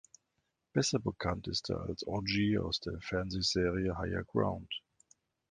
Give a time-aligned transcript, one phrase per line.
[0.73, 4.81] Besser bekannt ist er als Auggie aus der Fernsehserie "Higher Ground".